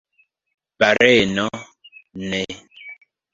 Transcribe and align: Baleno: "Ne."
Baleno: 0.79 1.47
"Ne." 2.29 2.43